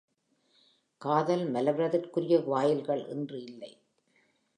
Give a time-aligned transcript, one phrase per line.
[1.01, 3.71] காதல் மலர்வதற்குரிய வாயில்கள் இன்று இல்லை.